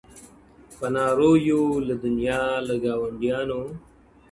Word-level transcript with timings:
په 0.77 0.85
نارو 0.95 1.31
یو 1.49 1.63
له 1.87 1.95
دنیا 2.03 2.41
له 2.67 2.75
ګاونډیانو- 2.83 3.63